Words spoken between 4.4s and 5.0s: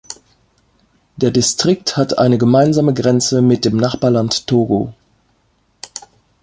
Togo.